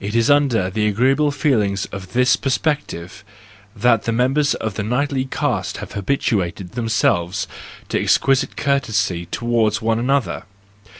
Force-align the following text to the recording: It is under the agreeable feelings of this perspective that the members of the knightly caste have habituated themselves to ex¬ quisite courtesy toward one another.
It 0.00 0.16
is 0.16 0.28
under 0.28 0.68
the 0.68 0.88
agreeable 0.88 1.30
feelings 1.30 1.86
of 1.92 2.12
this 2.12 2.34
perspective 2.34 3.22
that 3.76 4.02
the 4.02 4.10
members 4.10 4.54
of 4.54 4.74
the 4.74 4.82
knightly 4.82 5.26
caste 5.26 5.76
have 5.76 5.92
habituated 5.92 6.72
themselves 6.72 7.46
to 7.90 8.00
ex¬ 8.02 8.18
quisite 8.20 8.56
courtesy 8.56 9.26
toward 9.26 9.76
one 9.76 10.00
another. 10.00 10.42